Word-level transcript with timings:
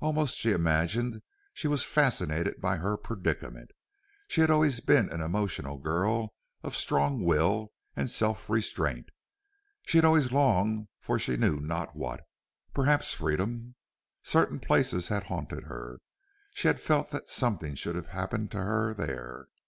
Almost 0.00 0.36
she 0.36 0.50
imagined 0.50 1.22
she 1.54 1.68
was 1.68 1.84
fascinated 1.84 2.60
by 2.60 2.78
her 2.78 2.96
predicament. 2.96 3.70
She 4.26 4.40
had 4.40 4.50
always 4.50 4.80
been 4.80 5.08
an 5.10 5.20
emotional 5.20 5.78
girl 5.78 6.34
of 6.64 6.74
strong 6.74 7.22
will 7.22 7.70
and 7.94 8.10
self 8.10 8.50
restraint. 8.50 9.10
She 9.86 9.96
had 9.98 10.04
always 10.04 10.32
longed 10.32 10.88
for 10.98 11.20
she 11.20 11.36
knew 11.36 11.60
not 11.60 11.94
what 11.94 12.26
perhaps 12.74 13.14
freedom. 13.14 13.76
Certain 14.22 14.58
places 14.58 15.06
had 15.06 15.22
haunted 15.22 15.62
her. 15.66 16.00
She 16.52 16.66
had 16.66 16.80
felt 16.80 17.12
that 17.12 17.30
something 17.30 17.76
should 17.76 17.94
have 17.94 18.08
happened 18.08 18.50
to 18.50 18.62
her 18.64 18.92
there. 18.92 19.46